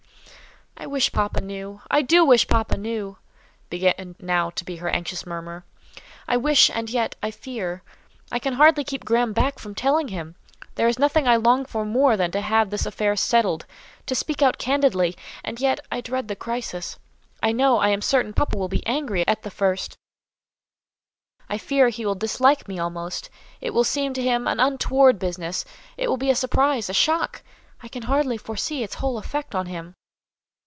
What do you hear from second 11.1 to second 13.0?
I long for more than to have this